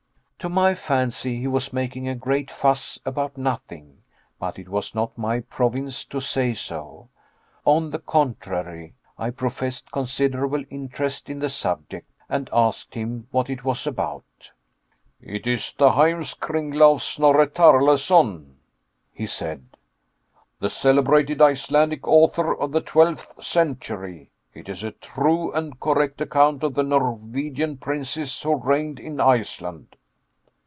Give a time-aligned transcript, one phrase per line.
[0.43, 4.01] To my fancy he was making a great fuss about nothing,
[4.39, 7.09] but it was not my province to say so.
[7.63, 13.63] On the contrary, I professed considerable interest in the subject, and asked him what it
[13.63, 14.51] was about.
[15.21, 18.57] "It is the Heims Kringla of Snorre Tarleson,"
[19.13, 19.67] he said,
[20.59, 26.63] "the celebrated Icelandic author of the twelfth century it is a true and correct account
[26.63, 29.97] of the Norwegian princes who reigned in Iceland."